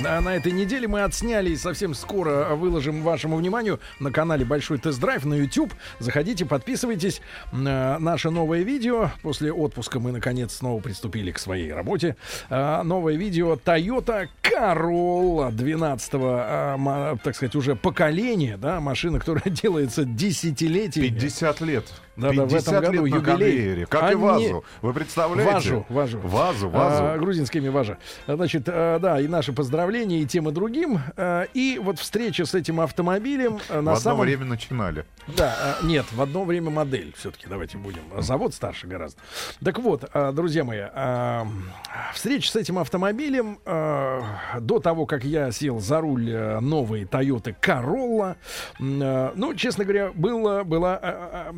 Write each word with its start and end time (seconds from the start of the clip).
Тест-драйв! 0.00 0.10
Друзья 0.10 0.10
мои, 0.10 0.18
а 0.18 0.20
на 0.20 0.36
этой 0.36 0.52
неделе 0.52 0.88
мы 0.88 1.02
отсняли 1.02 1.50
и 1.50 1.56
совсем 1.56 1.94
скоро 1.94 2.54
выложим 2.54 3.02
вашему 3.02 3.36
вниманию 3.36 3.80
на 3.98 4.10
канале 4.10 4.44
Большой 4.44 4.78
Тест-Драйв 4.78 5.24
на 5.24 5.34
YouTube. 5.34 5.72
Заходите, 5.98 6.46
подписывайтесь. 6.46 7.20
Э, 7.52 7.98
Наше 7.98 8.30
новое 8.30 8.62
видео. 8.62 9.10
После 9.22 9.52
отпуска 9.52 10.00
мы, 10.00 10.12
наконец, 10.12 10.54
снова 10.56 10.80
приступили 10.80 11.32
к 11.32 11.38
своей 11.38 11.72
работе. 11.72 12.16
Э, 12.48 12.82
Новое 12.82 13.16
видео 13.16 13.54
Toyota 13.54 14.28
Corolla 14.42 15.52
12 15.52 16.10
так 17.22 17.36
сказать, 17.36 17.54
уже 17.54 17.76
поколения, 17.76 18.56
да, 18.56 18.80
машина, 18.80 19.18
которая 19.18 19.44
делается 19.46 20.04
десятилетиями. 20.04 21.08
50 21.08 21.60
лет. 21.60 21.84
Да-да, 22.20 22.44
в 22.44 22.48
50 22.48 22.68
этом 22.74 22.92
году 22.92 23.04
лет 23.06 23.14
юбилей. 23.14 23.86
Как 23.86 24.02
и 24.02 24.06
Они- 24.06 24.14
вазу. 24.16 24.64
Вы 24.82 24.92
представляете? 24.92 25.52
Важу, 25.52 25.86
важу. 25.88 26.18
Вазу, 26.20 26.68
вазу. 26.68 27.04
А, 27.04 27.18
грузинскими 27.18 27.68
важа. 27.68 27.98
Значит, 28.26 28.64
а, 28.68 28.98
да, 28.98 29.20
и 29.20 29.26
наши 29.28 29.52
поздравления 29.52 30.20
и 30.20 30.26
тем 30.26 30.48
и 30.48 30.52
другим. 30.52 31.00
А, 31.16 31.44
И 31.54 31.78
вот 31.82 31.98
встреча 31.98 32.44
с 32.44 32.54
этим 32.54 32.80
автомобилем 32.80 33.58
а, 33.68 33.80
В 33.80 33.82
на 33.82 33.92
одно 33.92 33.96
самом 33.96 34.20
время 34.20 34.44
начинали. 34.44 35.04
Да, 35.36 35.78
а, 35.82 35.84
нет, 35.86 36.06
в 36.12 36.20
одно 36.20 36.44
время 36.44 36.70
модель 36.70 37.12
все-таки, 37.16 37.46
давайте 37.48 37.78
будем. 37.78 38.02
Завод 38.18 38.54
старше 38.54 38.86
гораздо. 38.86 39.18
Так 39.64 39.78
вот, 39.78 40.04
а, 40.12 40.32
друзья 40.32 40.64
мои, 40.64 40.80
а, 40.80 41.46
встреча 42.14 42.50
с 42.50 42.56
этим 42.56 42.78
автомобилем 42.78 43.58
а, 43.64 44.22
до 44.60 44.78
того, 44.80 45.06
как 45.06 45.24
я 45.24 45.50
сел 45.52 45.80
за 45.80 46.00
руль 46.00 46.30
новой 46.60 47.04
Toyota 47.04 47.54
Corolla, 47.60 48.36
а, 48.80 49.32
ну, 49.36 49.54
честно 49.54 49.84
говоря, 49.84 50.10
было, 50.14 50.62
была 50.64 50.98
а, 51.00 51.52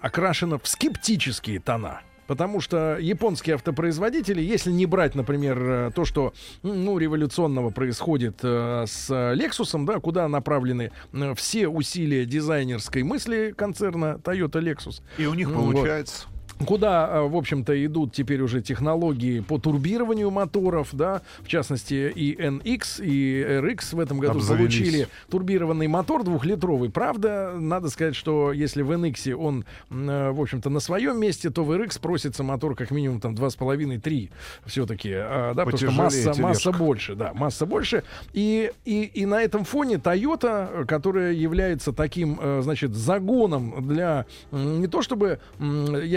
а, 0.00 0.03
окрашена 0.04 0.58
в 0.58 0.68
скептические 0.68 1.60
тона. 1.60 2.02
Потому 2.26 2.60
что 2.60 2.98
японские 2.98 3.54
автопроизводители, 3.54 4.40
если 4.42 4.70
не 4.70 4.86
брать, 4.86 5.14
например, 5.14 5.58
э, 5.62 5.90
то, 5.94 6.04
что 6.04 6.32
ну, 6.62 6.98
революционного 6.98 7.70
происходит 7.70 8.40
э, 8.42 8.84
с 8.86 9.10
Lexus, 9.10 9.84
да, 9.84 10.00
куда 10.00 10.28
направлены 10.28 10.90
э, 11.12 11.34
все 11.34 11.68
усилия 11.68 12.24
дизайнерской 12.24 13.02
мысли 13.02 13.54
концерна 13.56 14.20
Toyota 14.22 14.60
Lexus, 14.62 15.02
И 15.18 15.26
у 15.26 15.34
них 15.34 15.48
вот. 15.48 15.72
получается. 15.72 16.26
Куда, 16.66 17.08
э, 17.08 17.28
в 17.28 17.36
общем-то, 17.36 17.84
идут 17.84 18.12
теперь 18.12 18.40
уже 18.42 18.62
технологии 18.62 19.40
по 19.40 19.58
турбированию 19.58 20.30
моторов, 20.30 20.88
да, 20.92 21.22
в 21.42 21.48
частности, 21.48 22.12
и 22.14 22.34
NX, 22.34 23.04
и 23.04 23.42
RX 23.42 23.96
в 23.96 24.00
этом 24.00 24.18
году 24.18 24.38
Обзавелись. 24.38 24.74
получили 24.74 25.08
турбированный 25.30 25.88
мотор 25.88 26.24
двухлитровый. 26.24 26.90
Правда, 26.90 27.54
надо 27.58 27.88
сказать, 27.88 28.16
что 28.16 28.52
если 28.52 28.82
в 28.82 28.90
NX 28.90 29.34
он, 29.34 29.64
э, 29.90 30.30
в 30.30 30.40
общем-то, 30.40 30.70
на 30.70 30.80
своем 30.80 31.18
месте, 31.18 31.50
то 31.50 31.64
в 31.64 31.72
RX 31.72 32.00
просится 32.00 32.42
мотор 32.42 32.74
как 32.74 32.90
минимум 32.90 33.20
там 33.20 33.34
2,5-3 33.34 34.30
все-таки, 34.66 35.10
да, 35.12 35.52
потому 35.54 35.76
что 35.76 35.90
масса, 35.90 36.34
масса 36.40 36.72
больше, 36.72 37.14
да, 37.14 37.32
масса 37.34 37.66
больше. 37.66 38.02
И, 38.32 38.72
и, 38.84 39.02
и 39.04 39.26
на 39.26 39.42
этом 39.42 39.64
фоне 39.64 39.96
Toyota, 39.96 40.82
э, 40.82 40.84
которая 40.84 41.32
является 41.32 41.92
таким, 41.92 42.38
э, 42.40 42.60
значит, 42.62 42.94
загоном 42.94 43.86
для 43.86 44.26
не 44.52 44.86
то 44.86 45.02
чтобы, 45.02 45.40
я 45.58 45.66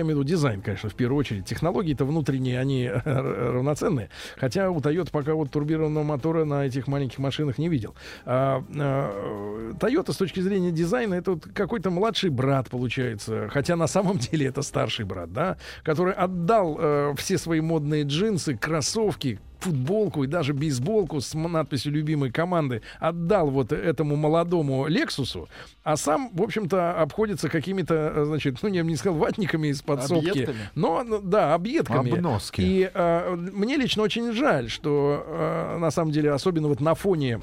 имею 0.01 0.05
в 0.05 0.09
виду 0.09 0.23
дизайн, 0.37 0.61
конечно, 0.61 0.89
в 0.89 0.93
первую 0.93 1.19
очередь, 1.19 1.45
технологии-то 1.45 2.05
внутренние, 2.05 2.59
они 2.59 2.89
равноценные. 3.05 4.09
Хотя 4.37 4.69
у 4.69 4.79
Toyota 4.79 5.09
пока 5.11 5.33
вот 5.33 5.49
турбированного 5.49 6.03
мотора 6.03 6.45
на 6.45 6.65
этих 6.65 6.87
маленьких 6.87 7.17
машинах 7.17 7.57
не 7.57 7.69
видел. 7.69 7.95
А, 8.25 8.63
а, 8.77 9.73
Toyota 9.79 10.13
с 10.13 10.17
точки 10.17 10.39
зрения 10.39 10.71
дизайна 10.71 11.15
это 11.15 11.31
вот 11.31 11.47
какой-то 11.53 11.89
младший 11.89 12.29
брат 12.29 12.69
получается, 12.69 13.49
хотя 13.49 13.75
на 13.75 13.87
самом 13.87 14.17
деле 14.31 14.45
это 14.45 14.61
старший 14.61 15.05
брат, 15.05 15.33
да, 15.33 15.57
который 15.83 16.13
отдал 16.13 16.77
э, 16.79 17.13
все 17.17 17.37
свои 17.37 17.61
модные 17.61 18.03
джинсы, 18.03 18.55
кроссовки, 18.55 19.39
футболку 19.59 20.23
и 20.23 20.27
даже 20.27 20.53
бейсболку 20.53 21.21
с 21.21 21.33
надписью 21.33 21.91
любимой 21.93 22.31
команды 22.31 22.81
отдал 22.99 23.49
вот 23.49 23.71
этому 23.71 24.15
молодому 24.15 24.87
Лексусу, 24.87 25.47
а 25.83 25.97
сам, 25.97 26.29
в 26.33 26.41
общем-то, 26.41 27.01
обходится 27.01 27.49
какими-то, 27.49 28.13
э, 28.15 28.25
значит, 28.25 28.57
ну, 28.61 28.69
я 28.69 28.83
бы 28.83 28.89
не 28.89 28.95
сказал, 28.95 29.17
ватниками 29.17 29.69
из 29.69 29.81
подсобки. 29.81 30.29
Объедками? 30.29 30.69
Но, 30.75 31.03
ну, 31.03 31.21
да, 31.21 31.53
объедками. 31.53 32.11
Обноски. 32.11 32.61
И 32.61 32.91
э, 32.93 33.35
мне 33.35 33.77
лично 33.77 34.03
очень 34.03 34.33
жаль, 34.33 34.69
что 34.69 35.23
э, 35.25 35.77
на 35.77 35.91
самом 35.91 36.11
деле, 36.11 36.31
особенно 36.31 36.67
вот 36.67 36.81
на 36.81 36.93
фоне 36.95 37.41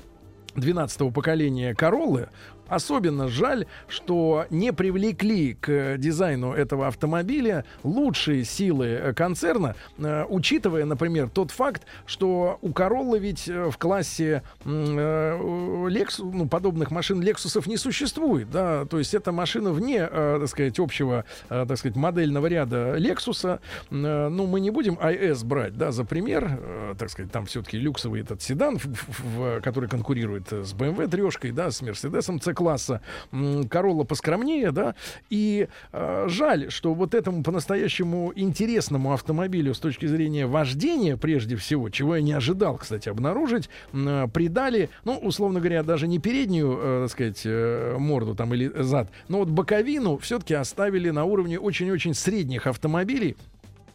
12-го 0.55 1.11
поколения 1.11 1.75
Короллы, 1.75 2.29
особенно 2.69 3.29
жаль, 3.29 3.67
что 3.89 4.47
не 4.51 4.73
привлекли 4.73 5.55
к 5.55 5.97
дизайну 5.99 6.53
этого 6.53 6.87
автомобиля 6.89 7.65
лучшие 7.83 8.45
силы 8.45 8.87
э, 8.87 9.13
концерна, 9.15 9.77
э, 9.99 10.25
учитывая, 10.29 10.85
например, 10.85 11.29
тот 11.29 11.51
факт, 11.51 11.83
что 12.07 12.59
у 12.63 12.73
Короллы 12.73 13.19
ведь 13.19 13.49
э, 13.49 13.71
в 13.71 13.79
классе 13.79 14.43
э, 14.65 14.69
Lexus, 15.39 16.31
ну, 16.33 16.47
подобных 16.49 16.91
машин 16.91 17.21
Лексусов 17.23 17.67
не 17.67 17.77
существует, 17.77 18.51
да, 18.51 18.85
то 18.87 18.99
есть 18.99 19.15
это 19.15 19.33
машина 19.33 19.71
вне, 19.71 20.09
э, 20.11 20.39
так 20.41 20.49
сказать, 20.49 20.79
общего, 20.79 21.25
э, 21.51 21.65
так 21.69 21.79
сказать, 21.79 21.97
модельного 21.97 22.47
ряда 22.47 22.95
Лексуса. 22.97 23.61
Э, 23.91 24.29
ну, 24.29 24.47
мы 24.47 24.61
не 24.61 24.71
будем 24.71 24.95
IS 24.95 25.45
брать, 25.45 25.77
да, 25.77 25.93
за 25.93 26.05
пример, 26.05 26.59
э, 26.61 26.95
так 26.99 27.11
сказать, 27.11 27.31
там 27.33 27.47
все-таки 27.47 27.79
люксовый 27.79 28.21
этот 28.23 28.43
седан, 28.43 28.79
в- 28.79 29.61
который 29.61 29.89
конкурирует 29.89 30.53
э, 30.53 30.65
с 30.65 30.73
BMW 30.75 31.09
трешкой, 31.09 31.53
да, 31.53 31.71
с 31.71 31.83
Мерседесом 31.83 32.41
C-класса, 32.41 32.54
М, 33.33 33.69
Королла 33.69 34.05
поскромнее, 34.05 34.71
да, 34.73 34.95
и 35.31 35.69
э, 35.93 36.25
жаль, 36.29 36.71
что 36.71 36.95
вот 36.95 37.15
этому 37.15 37.43
по-настоящему 37.43 38.33
интересному 38.35 39.13
автомобилю 39.13 39.75
с 39.75 39.79
точки 39.79 40.07
зрения 40.07 40.47
вождения, 40.47 41.17
прежде 41.17 41.57
всего, 41.57 41.91
чего 41.91 42.17
я 42.17 42.23
не 42.23 42.33
ожидал, 42.33 42.77
кстати, 42.77 43.09
обнаружить, 43.09 43.69
э, 43.93 44.27
придали, 44.33 44.91
ну, 45.05 45.17
условно 45.19 45.61
говоря, 45.61 45.83
даже 45.83 46.07
не 46.07 46.19
переднюю, 46.19 46.79
э, 46.81 47.01
так 47.05 47.11
сказать, 47.13 47.43
э, 47.45 47.97
морду 47.99 48.35
там 48.35 48.55
или 48.55 48.71
зад, 48.83 49.11
но 49.29 49.39
вот 49.39 49.49
боковину 49.49 50.19
все-таки 50.19 50.55
оставили 50.55 51.11
на 51.11 51.25
уровне 51.25 51.59
очень-очень 51.59 52.15
средних 52.15 52.67
автомобилей, 52.67 53.37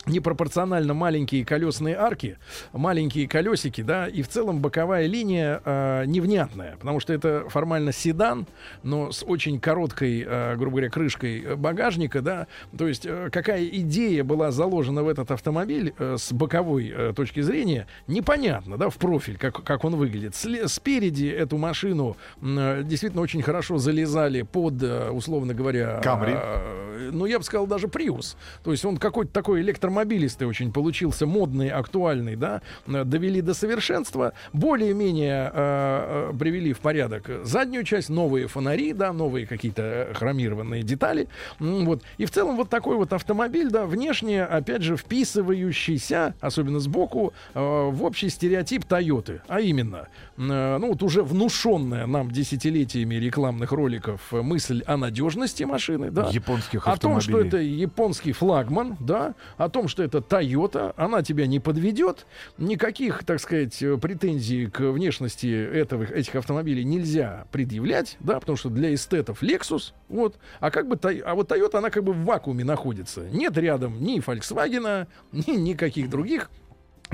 непропорционально 0.06 0.94
маленькие 0.94 1.46
колесные 1.46 1.96
арки, 1.96 2.38
маленькие 2.74 3.28
колесики, 3.28 3.82
да, 3.82 4.08
и 4.08 4.22
в 4.22 4.28
целом 4.28 4.60
боковая 4.60 5.06
линия 5.06 5.62
э, 5.64 6.04
невнятная, 6.06 6.78
потому 6.78 7.00
что 7.00 7.14
это 7.14 7.46
формально 7.50 7.92
седан, 7.92 8.48
но 8.84 9.12
с 9.12 9.24
очень 9.24 9.60
короткой, 9.60 10.26
э, 10.28 10.56
грубо 10.56 10.78
говоря, 10.78 10.90
крышкой 10.90 11.44
э, 11.44 11.56
багажника, 11.56 12.22
да, 12.22 12.48
то 12.78 12.88
есть 12.88 13.06
э, 13.06 13.30
какая 13.32 13.66
идея 13.66 14.24
была 14.24 14.52
заложена 14.52 15.04
в 15.04 15.08
этот 15.10 15.32
автомобиль 15.32 15.94
э, 16.00 16.16
с 16.18 16.32
боковой 16.32 16.92
э, 16.96 17.14
точки 17.16 17.42
зрения, 17.42 17.88
непонятно, 18.08 18.78
да, 18.78 18.90
в 18.90 18.98
профиль, 18.98 19.38
как, 19.38 19.64
как 19.64 19.84
он 19.84 19.96
выглядит. 19.96 20.34
Сле- 20.34 20.68
спереди 20.68 21.26
эту 21.28 21.58
машину 21.58 22.18
э, 22.42 22.82
действительно 22.84 23.22
очень 23.22 23.42
хорошо 23.42 23.78
залезали 23.78 24.42
под, 24.42 24.82
э, 24.82 25.10
условно 25.10 25.54
говоря, 25.54 26.00
Камри. 26.04 26.34
э, 26.36 26.89
ну, 27.12 27.26
я 27.26 27.40
бы 27.40 27.46
сказал, 27.46 27.68
даже 27.68 27.88
Приус. 27.88 28.38
То 28.64 28.72
есть 28.72 28.86
он 28.86 28.98
какой-то 28.98 29.32
такой 29.32 29.62
электромобилистый 29.62 30.48
очень 30.48 30.72
получился, 30.72 31.26
модный, 31.26 31.70
актуальный, 31.70 32.36
да, 32.36 32.62
Э, 32.88 33.04
довели 33.04 33.42
до 33.42 33.54
совершенства, 33.54 34.34
более-менее 34.54 35.52
э, 35.54 36.30
э, 36.32 36.34
привели 36.38 36.74
в 36.74 36.80
порядок 36.80 37.30
заднюю 37.44 37.84
часть, 37.84 38.10
новые 38.10 38.48
фонари, 38.48 38.94
да, 38.94 39.14
новые 39.14 39.46
какие-то 39.46 39.82
э, 39.82 40.14
хромированные 40.14 40.84
детали, 40.84 41.28
вот. 41.60 42.04
И 42.18 42.26
в 42.26 42.32
целом 42.32 42.56
вот 42.58 42.70
такой 42.70 42.96
вот 42.96 43.14
автомобиль, 43.14 43.70
да, 43.70 43.86
внешне, 43.86 44.44
опять 44.44 44.82
же, 44.82 44.98
вписывающийся, 44.98 46.36
особенно 46.40 46.80
сбоку, 46.80 47.34
э, 47.54 47.60
в 47.60 48.04
общий 48.04 48.30
стереотип 48.30 48.86
Тойоты, 48.86 49.42
а 49.48 49.60
именно, 49.62 50.08
э, 50.38 50.78
ну, 50.80 50.90
вот 50.90 51.04
уже 51.04 51.24
внушенная 51.24 52.06
нам 52.06 52.32
десятилетиями 52.32 53.16
рекламных 53.16 53.72
роликов 53.72 54.22
э, 54.34 54.42
мысль 54.42 54.84
о 54.86 54.98
надежности 54.98 55.64
машины, 55.64 56.12
да, 56.12 56.30
Японских 56.32 56.88
о 56.94 56.98
том, 56.98 57.22
что 57.22 57.40
это 57.40 57.58
японский 57.58 58.32
флагман, 58.32 58.98
да, 59.00 59.36
о 59.58 59.70
том, 59.70 59.88
что 59.88 60.04
это 60.04 60.20
Toyota, 60.20 60.94
она 60.98 61.22
тебя 61.22 61.48
не 61.48 61.60
подведет, 61.60 62.26
никаких, 62.58 63.24
так 63.24 63.40
сказать, 63.40 63.82
э, 63.82 63.98
претензий 63.98 64.68
к 64.68 64.92
внешности 64.92 65.48
этого, 65.48 66.04
этих 66.04 66.36
автомобилей 66.36 66.84
нельзя 66.84 67.46
предъявлять, 67.52 68.18
да, 68.20 68.40
потому 68.40 68.58
что 68.58 68.70
для 68.70 68.94
эстетов 68.94 69.44
Lexus, 69.44 69.94
вот, 70.08 70.38
а 70.60 70.72
как 70.72 70.88
бы, 70.88 71.00
а 71.26 71.36
вот 71.36 71.52
Toyota, 71.52 71.78
она 71.78 71.90
как 71.90 72.04
бы 72.04 72.14
в 72.14 72.24
вакууме 72.26 72.64
находится, 72.64 73.22
нет 73.32 73.58
рядом 73.58 74.02
ни 74.02 74.20
Volkswagen, 74.20 75.08
ни 75.32 75.52
никаких 75.52 76.10
других 76.10 76.50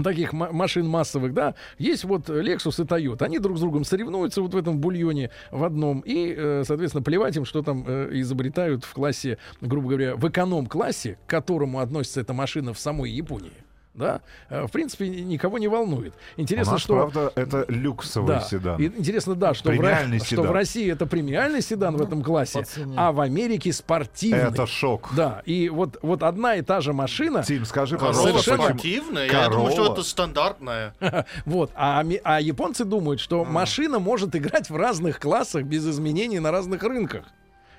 таких 0.04 0.34
ма- 0.34 0.52
машин 0.52 0.88
массовых, 0.88 1.34
да, 1.34 1.56
есть 1.78 2.04
вот 2.04 2.30
Lexus 2.30 2.84
и 2.84 2.86
Toyota. 2.86 3.24
Они 3.24 3.40
друг 3.40 3.58
с 3.58 3.62
другом 3.62 3.84
соревнуются 3.84 4.42
вот 4.42 4.54
в 4.54 4.58
этом 4.58 4.80
бульоне 4.80 5.32
в 5.52 5.64
одном. 5.64 6.02
И, 6.02 6.34
э, 6.38 6.64
соответственно, 6.66 7.04
плевать 7.04 7.36
им, 7.38 7.46
что 7.46 7.62
там 7.62 7.84
э, 7.88 8.10
изобретают 8.14 8.84
в 8.84 8.94
классе, 8.94 9.38
грубо 9.62 9.90
говоря, 9.90 10.16
в 10.16 10.28
эконом-классе, 10.28 11.18
к 11.26 11.30
которому 11.30 11.80
относится 11.80 12.22
эта 12.22 12.34
машина 12.34 12.74
в 12.74 12.80
самой 12.80 13.12
Японии. 13.12 13.52
Да, 13.96 14.22
Э, 14.50 14.68
в 14.68 14.72
принципе, 14.72 15.08
никого 15.10 15.58
не 15.58 15.68
волнует. 15.68 16.14
У 16.38 16.42
Интересно, 16.42 16.74
нас, 16.74 16.82
что 16.82 16.94
правда, 16.94 17.32
это 17.36 17.66
люксовый 17.68 18.36
да. 18.36 18.42
седан. 18.42 18.82
И 18.82 18.86
интересно, 18.86 19.36
да, 19.36 19.54
что 19.54 19.70
в, 19.70 19.72
Премиальный 19.72 20.20
что 20.20 20.28
седан. 20.28 20.48
в 20.48 20.52
России 20.52 20.92
это 20.92 21.06
премиальный 21.06 21.62
седан 21.62 21.96
в 21.98 22.02
этом 22.02 22.24
классе, 22.24 22.66
а 22.96 23.12
в 23.12 23.20
Америке 23.20 23.74
спортивный. 23.74 24.40
Это 24.40 24.68
шок. 24.68 25.10
Да, 25.16 25.42
и 25.46 25.70
вот, 25.70 25.98
вот 26.02 26.24
одна 26.24 26.56
и 26.56 26.62
та 26.62 26.82
же 26.82 26.94
машина, 26.94 27.44
Тим, 27.44 27.66
скажи, 27.66 27.98
пожалуйста, 27.98 28.30
Совершенно. 28.30 28.64
спортивная? 28.64 29.32
Я 29.32 29.50
думаю, 29.50 29.72
что 29.72 29.94
это 29.94 30.04
стандартная. 30.04 30.94
вот, 31.46 31.72
а, 31.76 32.04
а 32.24 32.42
японцы 32.42 32.86
думают, 32.86 33.20
что 33.20 33.44
машина 33.46 34.00
может 34.00 34.36
играть 34.36 34.70
в 34.70 34.76
разных 34.76 35.20
классах 35.20 35.64
без 35.64 35.88
изменений 35.88 36.40
на 36.40 36.52
разных 36.52 36.84
рынках. 36.84 37.26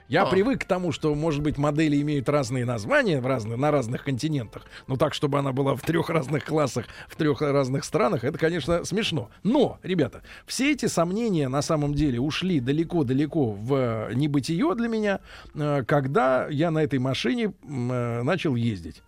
Я 0.09 0.23
А. 0.23 0.27
привык 0.27 0.63
к 0.63 0.65
тому, 0.65 0.93
что, 0.93 1.15
может 1.15 1.43
быть, 1.43 1.59
модели 1.59 2.01
имеют 2.01 2.29
разные 2.29 2.65
названия 2.65 3.21
в 3.21 3.27
разных, 3.27 3.59
на 3.59 3.71
разных 3.71 4.05
континентах. 4.05 4.67
Но 4.87 4.97
так, 4.97 5.15
чтобы 5.15 5.39
она 5.39 5.53
была 5.53 5.75
в 5.75 5.83
трех 5.83 6.11
разных 6.11 6.45
классах, 6.45 6.87
в 7.09 7.17
трех 7.17 7.41
разных 7.41 7.85
странах, 7.85 8.25
это, 8.25 8.39
конечно, 8.39 8.85
смешно. 8.85 9.31
Но, 9.43 9.79
ребята, 9.83 10.23
все 10.47 10.73
эти 10.73 10.87
сомнения 10.87 11.49
на 11.49 11.63
самом 11.63 11.95
деле 11.95 12.21
ушли 12.21 12.61
далеко-далеко 12.61 13.53
в 13.53 13.75
э, 13.75 14.15
небытие 14.15 14.75
для 14.75 14.89
меня, 14.89 15.21
э, 15.55 15.83
когда 15.87 16.47
я 16.49 16.71
на 16.71 16.83
этой 16.83 16.99
машине 16.99 17.53
э, 17.63 18.23
начал 18.23 18.55
ездить. 18.55 19.03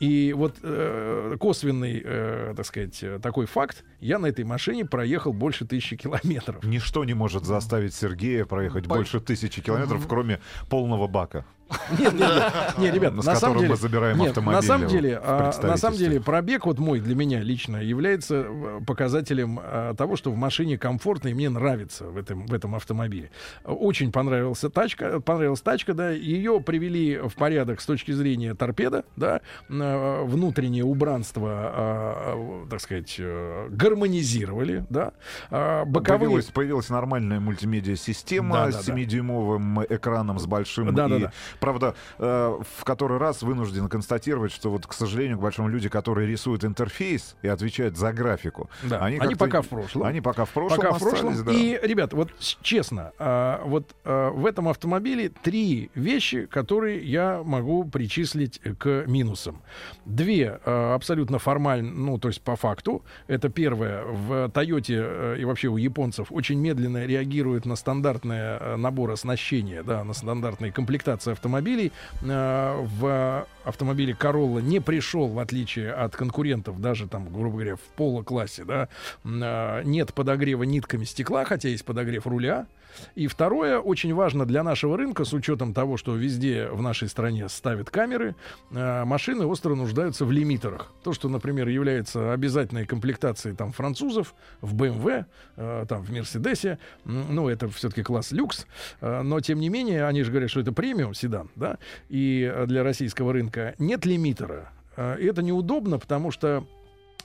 И 0.00 0.32
вот 0.36 0.56
косвенный, 1.38 2.00
так 2.56 2.66
сказать, 2.66 3.04
такой 3.22 3.46
факт, 3.46 3.84
я 4.00 4.18
на 4.18 4.26
этой 4.26 4.44
машине 4.44 4.84
проехал 4.84 5.32
больше 5.32 5.64
тысячи 5.64 5.96
километров. 5.96 6.64
Ничто 6.64 7.04
не 7.04 7.14
может 7.14 7.44
заставить 7.44 7.94
Сергея 7.94 8.44
проехать 8.44 8.86
больше 8.86 9.20
тысячи 9.20 9.62
километров, 9.62 10.06
кроме 10.08 10.40
полного 10.68 11.06
бака. 11.08 11.44
Нет, 11.98 12.12
нет, 12.14 12.20
нет, 12.20 12.78
нет, 12.78 12.94
ребят, 12.94 13.14
на 13.14 13.22
самом 13.22 13.58
деле, 13.58 13.70
мы 13.70 13.76
забираем 13.76 14.18
нет, 14.18 14.28
автомобили 14.30 14.56
на 14.56 14.62
самом 14.62 14.88
деле, 14.88 15.20
а, 15.22 15.52
на 15.62 15.76
самом 15.76 15.96
деле 15.96 16.20
пробег 16.20 16.66
вот 16.66 16.78
мой 16.78 17.00
для 17.00 17.14
меня 17.14 17.40
лично 17.40 17.76
является 17.78 18.44
э, 18.46 18.80
показателем 18.86 19.60
а, 19.62 19.94
того, 19.94 20.16
что 20.16 20.30
в 20.30 20.36
машине 20.36 20.78
комфортно 20.78 21.28
и 21.28 21.34
мне 21.34 21.50
нравится 21.50 22.04
в 22.04 22.16
этом 22.16 22.46
в 22.46 22.54
этом 22.54 22.74
автомобиле. 22.74 23.30
Очень 23.64 24.12
понравился 24.12 24.70
тачка, 24.70 25.20
понравилась 25.20 25.60
тачка, 25.60 25.94
да, 25.94 26.10
ее 26.10 26.60
привели 26.60 27.18
в 27.18 27.34
порядок 27.34 27.80
с 27.80 27.86
точки 27.86 28.12
зрения 28.12 28.54
торпеда, 28.54 29.04
да, 29.16 29.40
э, 29.68 30.24
внутреннее 30.24 30.84
убранство, 30.84 31.50
а, 31.50 32.34
а, 32.34 32.66
так 32.68 32.80
сказать, 32.80 33.16
э, 33.18 33.68
гармонизировали, 33.70 34.84
да, 34.90 35.12
А, 35.50 35.84
боковые 35.84 36.22
Появилась, 36.22 36.46
появилась 36.46 36.88
нормальная 36.88 37.40
мультимедиа-система 37.40 38.56
Да-да-да. 38.56 38.82
с 38.82 38.88
7-дюймовым 38.88 39.86
экраном 39.88 40.38
с 40.38 40.46
большим. 40.46 40.94
Да-да-да. 40.94 41.26
И, 41.26 41.58
правда, 41.62 41.94
э, 42.18 42.58
в 42.78 42.84
который 42.84 43.18
раз 43.18 43.42
вынужден 43.42 43.88
констатировать, 43.88 44.50
что 44.52 44.68
вот, 44.68 44.84
к 44.86 44.92
сожалению, 44.92 45.38
к 45.38 45.40
большому 45.40 45.68
люди, 45.68 45.88
которые 45.88 46.26
рисуют 46.26 46.64
интерфейс 46.64 47.36
и 47.42 47.48
отвечают 47.48 47.96
за 47.96 48.12
графику, 48.12 48.68
Да, 48.82 48.98
они 48.98 49.18
как-то- 49.18 49.36
пока 49.36 49.62
в 49.62 49.68
прошлом. 49.68 50.02
Они 50.02 50.20
пока 50.20 50.44
в 50.44 50.50
прошлом 50.50 50.76
Пока 50.76 50.92
в 50.92 50.98
прошлом. 50.98 51.44
да. 51.44 51.52
И, 51.52 51.78
ребят, 51.86 52.12
вот 52.12 52.30
честно, 52.62 53.12
а, 53.18 53.62
вот 53.64 53.94
а, 54.04 54.30
в 54.30 54.44
этом 54.44 54.68
автомобиле 54.68 55.28
три 55.28 55.90
вещи, 55.94 56.46
которые 56.46 56.98
я 57.04 57.42
могу 57.44 57.84
причислить 57.84 58.60
к 58.78 59.04
минусам. 59.06 59.62
Две 60.04 60.58
а, 60.64 60.94
абсолютно 60.96 61.38
формально, 61.38 61.92
ну, 61.92 62.18
то 62.18 62.26
есть 62.28 62.42
по 62.42 62.56
факту. 62.56 63.04
Это 63.28 63.48
первое, 63.48 64.02
в 64.04 64.50
Тойоте 64.50 65.00
э, 65.00 65.36
и 65.38 65.44
вообще 65.44 65.68
у 65.68 65.76
японцев 65.76 66.32
очень 66.32 66.58
медленно 66.58 67.06
реагируют 67.06 67.66
на 67.66 67.76
стандартный 67.76 68.36
э, 68.38 68.76
набор 68.76 69.12
оснащения, 69.12 69.84
да, 69.84 70.02
на 70.02 70.12
стандартные 70.12 70.72
комплектации 70.72 71.34
автомобилей. 71.52 71.92
Э, 72.22 72.86
В 72.98 73.46
автомобиле 73.64 74.16
Corolla 74.18 74.60
не 74.60 74.80
пришел, 74.80 75.28
в 75.28 75.38
отличие 75.38 75.92
от 75.92 76.16
конкурентов, 76.16 76.80
даже 76.80 77.08
там, 77.08 77.32
грубо 77.32 77.56
говоря, 77.56 77.76
в 77.76 77.80
поло-классе, 77.96 78.64
да, 78.64 78.88
а, 79.24 79.82
нет 79.82 80.12
подогрева 80.14 80.64
нитками 80.64 81.04
стекла, 81.04 81.44
хотя 81.44 81.68
есть 81.68 81.84
подогрев 81.84 82.26
руля. 82.26 82.66
И 83.14 83.26
второе, 83.26 83.78
очень 83.78 84.12
важно 84.14 84.44
для 84.44 84.62
нашего 84.62 84.98
рынка, 84.98 85.24
с 85.24 85.32
учетом 85.32 85.72
того, 85.72 85.96
что 85.96 86.14
везде 86.14 86.68
в 86.68 86.82
нашей 86.82 87.08
стране 87.08 87.48
ставят 87.48 87.88
камеры, 87.88 88.34
э, 88.70 89.04
машины 89.04 89.46
остро 89.46 89.74
нуждаются 89.74 90.26
в 90.26 90.32
лимитерах. 90.32 90.92
То, 91.02 91.14
что, 91.14 91.30
например, 91.30 91.68
является 91.68 92.34
обязательной 92.34 92.84
комплектацией 92.84 93.56
там 93.56 93.72
французов 93.72 94.34
в 94.60 94.74
BMW, 94.74 95.24
э, 95.56 95.86
там 95.88 96.02
в 96.02 96.10
Мерседесе, 96.10 96.78
ну, 97.04 97.48
это 97.48 97.68
все-таки 97.70 98.02
класс 98.02 98.30
люкс, 98.30 98.66
э, 99.00 99.22
но, 99.22 99.40
тем 99.40 99.58
не 99.60 99.70
менее, 99.70 100.04
они 100.06 100.22
же 100.22 100.30
говорят, 100.30 100.50
что 100.50 100.60
это 100.60 100.72
премиум 100.72 101.14
седан, 101.14 101.41
да, 101.56 101.78
и 102.08 102.50
э, 102.52 102.66
для 102.66 102.82
российского 102.82 103.32
рынка. 103.32 103.74
Нет 103.78 104.04
лимитера. 104.04 104.70
Э, 104.96 105.16
И 105.20 105.24
это 105.26 105.42
неудобно, 105.42 105.98
потому 105.98 106.30
что 106.30 106.66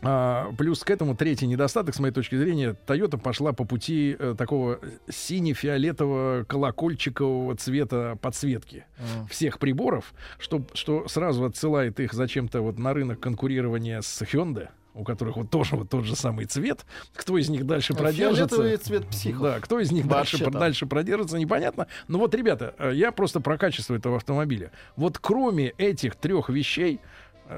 а, 0.02 0.52
плюс 0.58 0.84
к 0.84 0.92
этому 0.92 1.16
третий 1.16 1.48
недостаток, 1.48 1.96
с 1.96 2.00
моей 2.00 2.14
точки 2.14 2.36
зрения, 2.36 2.76
Toyota 2.86 3.18
пошла 3.18 3.52
по 3.52 3.64
пути 3.64 4.16
э, 4.18 4.36
такого 4.38 4.80
сине-фиолетового 5.10 6.44
колокольчикового 6.44 7.56
цвета 7.56 8.18
подсветки 8.22 8.86
всех 9.30 9.58
приборов, 9.58 10.14
что, 10.38 10.62
что 10.74 11.08
сразу 11.08 11.46
отсылает 11.46 12.00
их 12.00 12.14
зачем-то 12.14 12.62
вот 12.62 12.78
на 12.78 12.94
рынок 12.94 13.20
конкурирования 13.20 14.02
с 14.02 14.22
Hyundai 14.22 14.70
у 14.98 15.04
которых 15.04 15.38
вот 15.38 15.50
тоже 15.50 15.76
вот 15.76 15.90
тот 15.90 16.06
же 16.06 16.16
самый 16.16 16.46
цвет. 16.46 16.86
Кто 17.16 17.38
из 17.38 17.50
них 17.50 17.66
дальше 17.66 17.94
продержится? 17.94 18.56
Фиолетовый 18.56 18.78
цвет 18.78 19.08
психов. 19.08 19.42
Да, 19.42 19.60
кто 19.60 19.80
из 19.80 19.92
них 19.92 20.06
Вообще 20.06 20.38
дальше, 20.38 20.52
там. 20.52 20.60
дальше 20.60 20.86
продержится, 20.86 21.38
непонятно. 21.38 21.88
Но 22.08 22.20
вот, 22.20 22.34
ребята, 22.34 22.76
э, 22.78 22.92
я 22.94 23.12
просто 23.12 23.40
про 23.40 23.58
качество 23.58 23.96
этого 23.96 24.18
автомобиля. 24.18 24.72
Вот 24.96 25.20
кроме 25.20 25.70
этих 25.78 26.16
трех 26.16 26.50
вещей, 26.50 27.00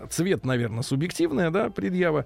цвет, 0.09 0.45
наверное, 0.45 0.83
субъективная, 0.83 1.51
да, 1.51 1.69
предъява. 1.69 2.25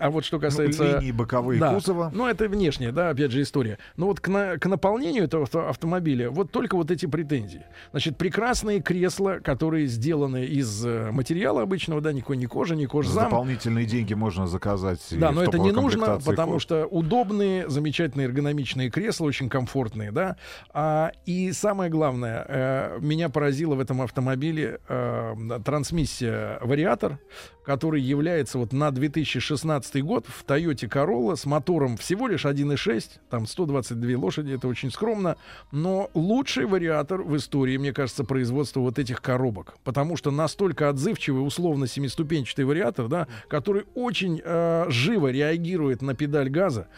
А 0.00 0.10
вот 0.10 0.24
что 0.24 0.38
касается... 0.38 0.98
линии 0.98 1.12
боковые 1.12 1.60
Да. 1.60 1.74
кузова. 1.74 2.10
Ну, 2.14 2.26
это 2.26 2.48
внешняя, 2.48 2.92
да, 2.92 3.10
опять 3.10 3.30
же, 3.30 3.42
история. 3.42 3.78
Но 3.96 4.06
вот 4.06 4.20
к, 4.20 4.28
на- 4.28 4.58
к 4.58 4.66
наполнению 4.66 5.24
этого 5.24 5.44
авто- 5.44 5.68
автомобиля 5.68 6.30
вот 6.30 6.50
только 6.50 6.76
вот 6.76 6.90
эти 6.90 7.06
претензии. 7.06 7.62
Значит, 7.90 8.16
прекрасные 8.16 8.80
кресла, 8.80 9.38
которые 9.42 9.86
сделаны 9.86 10.44
из 10.44 10.84
э, 10.84 11.10
материала 11.10 11.62
обычного, 11.62 12.00
да, 12.00 12.12
никакой 12.12 12.36
ни 12.36 12.46
кожи, 12.46 12.76
ни 12.76 12.84
За 12.84 12.88
кожзам. 12.88 13.24
дополнительные 13.24 13.86
деньги 13.86 14.14
можно 14.14 14.46
заказать. 14.46 15.00
Да, 15.12 15.30
но 15.32 15.42
это 15.42 15.58
не 15.58 15.70
нужно, 15.72 16.20
потому 16.24 16.58
что 16.58 16.86
удобные, 16.86 17.68
замечательные 17.68 18.26
эргономичные 18.26 18.90
кресла, 18.90 19.26
очень 19.26 19.48
комфортные, 19.48 20.10
да. 20.12 20.36
А, 20.72 21.12
и 21.26 21.52
самое 21.52 21.90
главное, 21.90 22.44
э, 22.48 22.98
меня 23.00 23.28
поразило 23.28 23.74
в 23.74 23.80
этом 23.80 24.02
автомобиле 24.02 24.80
э, 24.88 25.34
трансмиссия 25.64 26.58
вариатор, 27.04 27.18
который 27.64 28.00
является 28.00 28.58
вот 28.58 28.72
на 28.72 28.90
2016 28.90 30.02
год 30.02 30.26
в 30.26 30.44
Toyota 30.44 30.88
Corolla 30.88 31.36
с 31.36 31.46
мотором 31.46 31.96
всего 31.96 32.28
лишь 32.28 32.44
1.6, 32.44 33.04
там 33.30 33.46
122 33.46 34.18
лошади, 34.18 34.52
это 34.52 34.68
очень 34.68 34.90
скромно, 34.90 35.36
но 35.72 36.10
лучший 36.14 36.66
вариатор 36.66 37.22
в 37.22 37.36
истории, 37.36 37.76
мне 37.76 37.92
кажется, 37.92 38.24
производства 38.24 38.80
вот 38.80 38.98
этих 38.98 39.22
коробок, 39.22 39.76
потому 39.84 40.16
что 40.16 40.30
настолько 40.30 40.88
отзывчивый 40.88 41.46
условно 41.46 41.86
семиступенчатый 41.86 42.64
вариатор, 42.64 43.08
да, 43.08 43.28
который 43.48 43.84
очень 43.94 44.40
э, 44.44 44.86
живо 44.88 45.28
реагирует 45.28 46.02
на 46.02 46.14
педаль 46.14 46.48
газа, 46.48 46.88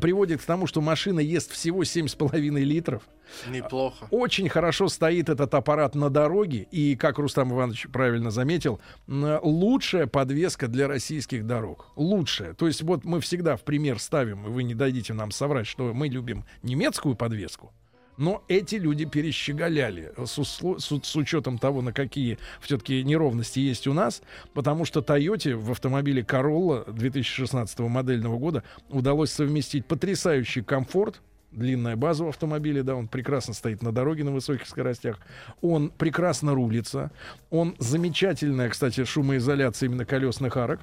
приводит 0.00 0.40
к 0.40 0.44
тому, 0.44 0.66
что 0.66 0.80
машина 0.80 1.20
ест 1.20 1.50
всего 1.50 1.82
7,5 1.82 2.38
литров, 2.60 3.02
Неплохо. 3.48 4.06
очень 4.10 4.48
хорошо 4.48 4.88
стоит 4.88 5.28
этот 5.28 5.54
аппарат 5.54 5.94
на 5.94 6.10
дороге, 6.10 6.66
и, 6.70 6.96
как 6.96 7.18
Рустам 7.18 7.52
Иванович 7.52 7.88
правильно 7.92 8.30
заметил, 8.30 8.80
лучшая 9.06 10.06
подвеска 10.14 10.68
для 10.68 10.86
российских 10.86 11.44
дорог. 11.44 11.88
Лучшая. 11.96 12.54
То 12.54 12.68
есть 12.68 12.82
вот 12.82 13.04
мы 13.04 13.20
всегда 13.20 13.56
в 13.56 13.62
пример 13.62 13.98
ставим, 13.98 14.46
и 14.46 14.48
вы 14.48 14.62
не 14.62 14.72
дадите 14.72 15.12
нам 15.12 15.32
соврать, 15.32 15.66
что 15.66 15.92
мы 15.92 16.06
любим 16.06 16.44
немецкую 16.62 17.16
подвеску, 17.16 17.72
но 18.16 18.44
эти 18.46 18.76
люди 18.76 19.06
перещеголяли 19.06 20.12
с, 20.16 20.38
усло- 20.38 20.78
с, 20.78 21.04
с 21.04 21.16
учетом 21.16 21.58
того, 21.58 21.82
на 21.82 21.92
какие 21.92 22.38
все-таки 22.60 23.02
неровности 23.02 23.58
есть 23.58 23.88
у 23.88 23.92
нас, 23.92 24.22
потому 24.52 24.84
что 24.84 25.00
Toyota 25.00 25.56
в 25.56 25.72
автомобиле 25.72 26.22
Corolla 26.22 26.88
2016 26.92 27.80
модельного 27.80 28.38
года 28.38 28.62
удалось 28.90 29.32
совместить 29.32 29.84
потрясающий 29.84 30.62
комфорт, 30.62 31.22
длинная 31.54 31.96
база 31.96 32.24
в 32.24 32.28
автомобиле, 32.28 32.82
да, 32.82 32.94
он 32.94 33.08
прекрасно 33.08 33.54
стоит 33.54 33.82
на 33.82 33.92
дороге 33.92 34.24
на 34.24 34.32
высоких 34.32 34.66
скоростях, 34.66 35.18
он 35.62 35.90
прекрасно 35.90 36.54
рулится, 36.54 37.10
он 37.50 37.74
замечательная, 37.78 38.68
кстати, 38.68 39.04
шумоизоляция 39.04 39.88
именно 39.88 40.04
колесных 40.04 40.56
арок, 40.56 40.80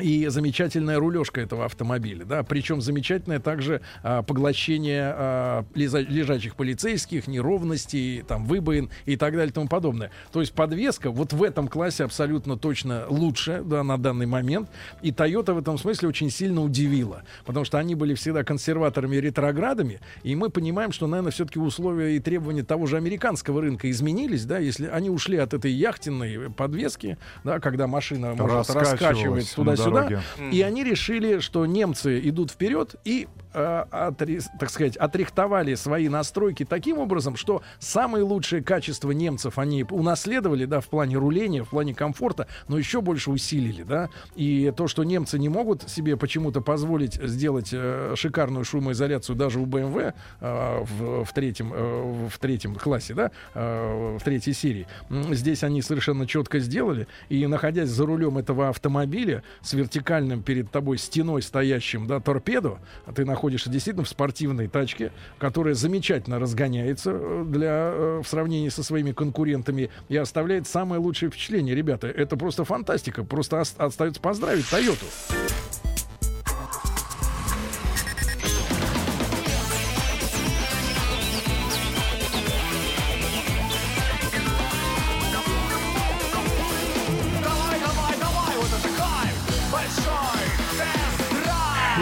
и 0.00 0.26
замечательная 0.28 0.98
рулежка 0.98 1.40
этого 1.40 1.64
автомобиля, 1.64 2.24
да, 2.24 2.42
причем 2.42 2.80
замечательное 2.80 3.38
также 3.38 3.80
а, 4.02 4.22
поглощение 4.22 5.12
а, 5.14 5.64
лиза- 5.74 6.06
лежачих 6.06 6.56
полицейских, 6.56 7.26
неровностей, 7.26 8.22
там, 8.22 8.44
выбоин 8.44 8.90
и 9.06 9.16
так 9.16 9.34
далее 9.34 9.50
и 9.50 9.52
тому 9.52 9.68
подобное. 9.68 10.10
То 10.32 10.40
есть 10.40 10.52
подвеска 10.52 11.10
вот 11.10 11.32
в 11.32 11.42
этом 11.42 11.68
классе 11.68 12.04
абсолютно 12.04 12.56
точно 12.56 13.04
лучше, 13.08 13.62
да, 13.64 13.82
на 13.82 13.98
данный 13.98 14.26
момент, 14.26 14.68
и 15.02 15.10
Toyota 15.10 15.52
в 15.54 15.58
этом 15.58 15.78
смысле 15.78 16.08
очень 16.08 16.30
сильно 16.30 16.62
удивила, 16.62 17.22
потому 17.44 17.64
что 17.64 17.78
они 17.78 17.94
были 17.94 18.14
всегда 18.14 18.44
консерваторами 18.44 19.16
и 19.16 19.20
ретроградами, 19.20 20.00
и 20.22 20.34
мы 20.34 20.50
понимаем, 20.50 20.92
что, 20.92 21.06
наверное, 21.06 21.32
все-таки 21.32 21.58
условия 21.58 22.16
и 22.16 22.20
требования 22.20 22.62
того 22.62 22.86
же 22.86 22.96
американского 22.96 23.60
рынка 23.60 23.90
изменились, 23.90 24.44
да, 24.44 24.58
если 24.58 24.86
они 24.86 25.10
ушли 25.10 25.36
от 25.36 25.54
этой 25.54 25.72
яхтенной 25.72 26.50
подвески, 26.50 27.18
да, 27.44 27.60
когда 27.60 27.86
машина 27.86 28.34
может 28.34 28.70
раскачивать 28.70 29.56
на 29.56 29.76
туда-сюда, 29.90 30.22
и 30.50 30.62
они 30.62 30.84
решили, 30.84 31.40
что 31.40 31.66
немцы 31.66 32.20
идут 32.28 32.50
вперед 32.50 32.94
и, 33.04 33.28
э, 33.52 33.84
отре- 33.90 34.42
так 34.58 34.70
сказать, 34.70 34.96
отрихтовали 34.96 35.74
свои 35.74 36.08
настройки 36.08 36.64
таким 36.64 36.98
образом, 36.98 37.36
что 37.36 37.62
самые 37.78 38.24
лучшие 38.24 38.62
качества 38.62 39.10
немцев 39.10 39.58
они 39.58 39.84
унаследовали, 39.84 40.64
да, 40.64 40.80
в 40.80 40.88
плане 40.88 41.16
руления, 41.16 41.64
в 41.64 41.68
плане 41.68 41.94
комфорта, 41.94 42.46
но 42.68 42.78
еще 42.78 43.00
больше 43.00 43.30
усилили, 43.30 43.82
да. 43.82 44.08
И 44.34 44.72
то, 44.76 44.88
что 44.88 45.04
немцы 45.04 45.38
не 45.38 45.48
могут 45.48 45.88
себе 45.88 46.16
почему-то 46.16 46.60
позволить 46.60 47.14
сделать 47.14 47.70
э, 47.72 48.14
шикарную 48.16 48.64
шумоизоляцию 48.64 49.36
даже 49.36 49.60
у 49.60 49.66
BMW 49.66 50.14
э, 50.40 50.84
в, 50.84 51.24
в 51.24 51.32
третьем 51.32 51.72
э, 51.74 52.28
в 52.30 52.38
третьем 52.38 52.74
классе, 52.74 53.14
да, 53.14 53.30
э, 53.54 54.16
в 54.18 54.24
третьей 54.24 54.54
серии, 54.54 54.86
здесь 55.30 55.64
они 55.64 55.82
совершенно 55.82 56.26
четко 56.26 56.58
сделали. 56.60 57.06
И 57.28 57.46
находясь 57.46 57.88
за 57.88 58.06
рулем 58.06 58.38
этого 58.38 58.68
автомобиля 58.68 59.42
с 59.62 59.72
вертикальным 59.72 60.42
перед 60.42 60.70
тобой 60.70 60.98
стеной 60.98 61.42
стоящим, 61.42 62.06
да, 62.06 62.20
торпедо, 62.20 62.78
ты 63.14 63.24
находишься 63.24 63.39
действительно 63.48 64.04
в 64.04 64.08
спортивной 64.08 64.68
тачке, 64.68 65.12
которая 65.38 65.74
замечательно 65.74 66.38
разгоняется 66.38 67.12
э, 67.14 67.44
для, 67.46 67.90
э, 67.92 68.20
в 68.24 68.28
сравнении 68.28 68.68
со 68.68 68.82
своими 68.82 69.12
конкурентами 69.12 69.90
и 70.08 70.16
оставляет 70.16 70.66
самое 70.66 71.00
лучшее 71.00 71.30
впечатление. 71.30 71.74
Ребята, 71.74 72.06
это 72.08 72.36
просто 72.36 72.64
фантастика. 72.64 73.24
Просто 73.24 73.60
ос- 73.60 73.74
остается 73.78 74.20
поздравить 74.20 74.68
Тойоту. 74.68 75.06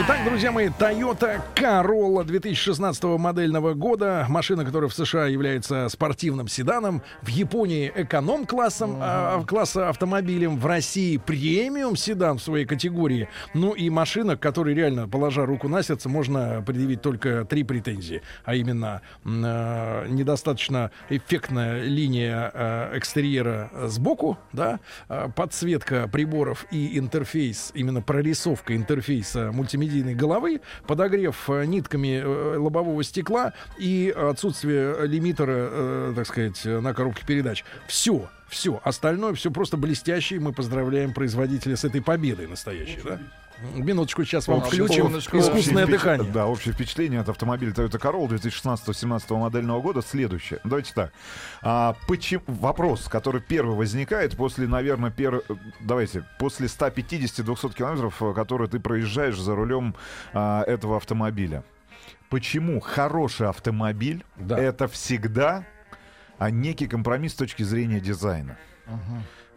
Итак, 0.08 0.24
друзья 0.24 0.50
мои, 0.50 0.68
Toyota 0.68 1.38
Corolla 1.54 2.24
2016 2.24 3.04
модельного 3.18 3.74
года. 3.74 4.24
Машина, 4.30 4.64
которая 4.64 4.88
в 4.88 4.94
США 4.94 5.26
является 5.26 5.86
спортивным 5.90 6.48
седаном. 6.48 7.02
В 7.20 7.28
Японии 7.28 7.92
эконом-классом 7.94 8.96
а, 9.02 9.44
класса 9.44 9.90
автомобилем. 9.90 10.56
В 10.56 10.64
России 10.64 11.18
премиум 11.18 11.94
седан 11.94 12.38
в 12.38 12.42
своей 12.42 12.64
категории. 12.64 13.28
Ну 13.52 13.72
и 13.72 13.90
машина, 13.90 14.38
к 14.38 14.40
которой 14.40 14.74
реально, 14.74 15.06
положа 15.06 15.44
руку 15.44 15.68
на 15.68 15.82
сердце, 15.82 16.08
можно 16.08 16.62
предъявить 16.66 17.02
только 17.02 17.44
три 17.44 17.62
претензии. 17.62 18.22
А 18.46 18.54
именно, 18.54 19.02
э, 19.26 20.06
недостаточно 20.08 20.90
эффектная 21.10 21.82
линия 21.82 22.50
э, 22.54 22.96
экстерьера 22.96 23.70
сбоку, 23.88 24.38
да, 24.54 24.80
э, 25.10 25.28
подсветка 25.36 26.08
приборов 26.08 26.64
и 26.70 26.98
интерфейс, 26.98 27.72
именно 27.74 28.00
прорисовка 28.00 28.74
интерфейса 28.74 29.52
мультимедийной 29.98 30.14
головы, 30.14 30.60
подогрев 30.86 31.48
э, 31.50 31.64
нитками 31.66 32.20
э, 32.22 32.56
лобового 32.56 33.02
стекла 33.02 33.52
и 33.78 34.14
отсутствие 34.16 35.06
лимитера, 35.06 35.68
э, 35.70 36.12
так 36.16 36.26
сказать, 36.26 36.64
на 36.64 36.94
коробке 36.94 37.24
передач. 37.26 37.64
Все, 37.86 38.28
все. 38.48 38.80
Остальное 38.84 39.34
все 39.34 39.50
просто 39.50 39.76
блестяще. 39.76 40.36
и 40.36 40.38
Мы 40.38 40.52
поздравляем 40.52 41.12
производителя 41.12 41.76
с 41.76 41.84
этой 41.84 42.02
победой 42.02 42.46
настоящей, 42.46 43.00
да? 43.04 43.18
Минуточку, 43.74 44.24
сейчас 44.24 44.46
вам 44.46 44.58
Общее 44.58 44.84
включим 44.84 45.18
искусственное 45.18 45.84
впечат- 45.84 45.90
дыхание. 45.90 46.30
Да, 46.32 46.46
общее 46.46 46.72
впечатление 46.72 47.20
от 47.20 47.28
автомобиля 47.28 47.72
Toyota 47.72 47.98
Corolla 48.00 48.28
2016-17 48.28 49.36
модельного 49.36 49.80
года 49.80 50.00
следующее. 50.00 50.60
Давайте 50.64 50.92
так. 50.94 51.12
А, 51.62 51.96
почему, 52.06 52.42
вопрос, 52.46 53.08
который 53.08 53.40
первый 53.40 53.76
возникает 53.76 54.36
после, 54.36 54.68
наверное, 54.68 55.10
пер... 55.10 55.42
давайте, 55.80 56.24
после 56.38 56.68
150-200 56.68 57.74
километров, 57.74 58.22
э, 58.22 58.32
которые 58.32 58.68
ты 58.68 58.78
проезжаешь 58.78 59.38
за 59.38 59.54
рулем 59.56 59.94
а, 60.32 60.62
этого 60.62 60.96
автомобиля. 60.96 61.64
Почему 62.30 62.78
хороший 62.80 63.48
автомобиль 63.48 64.24
Да. 64.36 64.56
это 64.58 64.86
всегда 64.86 65.64
а, 66.38 66.50
некий 66.50 66.86
компромисс 66.86 67.32
с 67.32 67.36
точки 67.36 67.64
зрения 67.64 67.98
дизайна? 68.00 68.56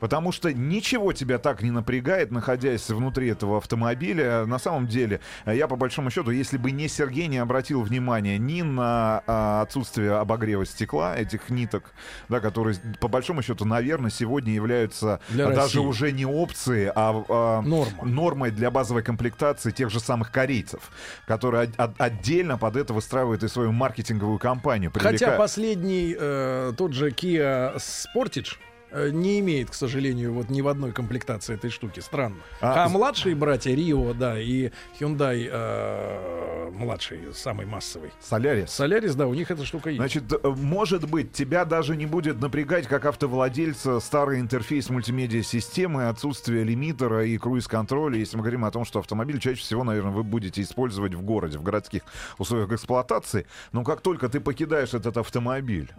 Потому 0.02 0.32
что 0.32 0.52
ничего 0.52 1.14
тебя 1.14 1.38
так 1.38 1.62
не 1.62 1.70
напрягает, 1.70 2.32
находясь 2.32 2.90
внутри 2.90 3.30
этого 3.30 3.58
автомобиля. 3.60 4.46
На 4.48 4.58
самом 4.58 4.88
деле, 4.88 5.20
э, 5.46 5.56
я 5.56 5.68
по 5.68 5.76
большому 5.76 6.10
счету, 6.10 6.32
если 6.32 6.58
бы 6.58 6.72
не 6.72 6.88
Сергей 6.88 7.28
не 7.28 7.38
обратил 7.38 7.82
внимания 7.84 8.40
ни 8.40 8.64
на 8.64 9.22
а, 9.28 9.62
отсутствие 9.62 10.14
обогрева 10.18 10.66
стекла, 10.66 11.16
этих 11.16 11.52
ниток, 11.52 11.94
да, 12.30 12.40
которые 12.40 12.78
по 13.00 13.08
большому 13.08 13.44
счету, 13.44 13.64
наверное, 13.66 14.10
сегодня 14.10 14.54
являются 14.54 15.20
Для 15.30 15.46
а, 15.46 15.50
даже 15.50 15.62
России. 15.78 15.80
уже 15.80 16.12
не 16.12 16.26
опцией, 16.26 16.88
а, 16.96 17.24
а, 17.30 17.62
Норма. 17.62 18.04
нормой 18.04 18.50
для 18.52 18.72
базовой 18.72 19.04
комплектации 19.04 19.70
тех 19.70 19.92
же 19.92 20.00
самых 20.00 20.32
корейцев, 20.32 20.90
которые 21.28 21.66
от- 21.66 21.80
от- 21.80 22.02
отдельно 22.02 22.58
под 22.58 22.76
это 22.76 22.92
выстраивают 22.94 23.44
и 23.44 23.48
свою 23.48 23.72
маркетинговую 23.72 24.40
кампанию. 24.40 24.92
Хотя 24.96 25.10
привлекая- 25.12 25.38
последний, 25.38 26.16
э, 26.20 26.74
тот 26.76 26.94
же 26.94 27.12
Kia 27.12 27.76
Sportage, 27.78 28.56
не 28.94 29.40
имеет, 29.40 29.70
к 29.70 29.74
сожалению, 29.74 30.34
вот 30.34 30.50
ни 30.50 30.62
в 30.62 30.68
одной 30.68 30.92
комплектации 30.92 31.56
этой 31.56 31.70
штуки. 31.70 32.00
Странно. 32.00 32.38
А, 32.60 32.86
А, 32.86 32.90
младшие 32.90 33.36
братья 33.36 33.74
Рио, 33.74 34.14
да, 34.14 34.40
и 34.40 34.72
Hyundai 35.00 35.50
э, 35.52 36.70
младший, 36.72 37.20
самый 37.34 37.66
массовый. 37.66 38.12
Солярис. 38.20 38.70
Солярис, 38.72 39.16
да, 39.16 39.28
у 39.28 39.34
них 39.34 39.52
эта 39.52 39.66
штука 39.66 39.90
есть. 39.90 40.00
Значит, 40.00 40.24
э, 40.32 40.48
может 40.48 41.10
быть, 41.10 41.32
тебя 41.34 41.66
даже 41.66 41.96
не 41.96 42.06
будет 42.06 42.42
напрягать, 42.42 42.88
как 42.88 43.06
автовладельца, 43.06 44.00
старый 44.00 44.40
интерфейс 44.40 44.90
мультимедиа-системы, 44.90 46.08
отсутствие 46.10 46.64
лимитера 46.64 47.26
и 47.26 47.38
круиз-контроля, 47.38 48.18
если 48.18 48.38
мы 48.38 48.44
говорим 48.44 48.66
о 48.66 48.72
том, 48.72 48.86
что 48.86 49.00
автомобиль 49.00 49.40
чаще 49.40 49.62
всего, 49.62 49.84
наверное, 49.84 50.12
вы 50.12 50.24
будете 50.24 50.62
использовать 50.62 51.14
в 51.14 51.22
городе, 51.22 51.58
в 51.58 51.64
городских 51.64 52.02
условиях 52.38 52.72
эксплуатации. 52.72 53.46
Но 53.72 53.84
как 53.84 54.02
только 54.02 54.30
ты 54.30 54.40
покидаешь 54.40 54.94
этот 54.94 55.18
автомобиль 55.18 55.92